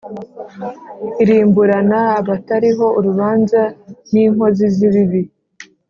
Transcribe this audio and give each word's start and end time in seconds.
Irimburana 1.21 1.99
abatariho 2.19 2.85
urubanza 2.97 3.61
n 4.11 4.13
inkozi 4.23 4.65
z 4.75 4.77
ibibi 4.87 5.21